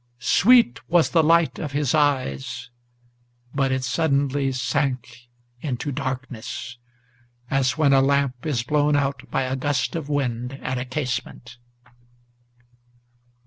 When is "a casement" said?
10.79-11.57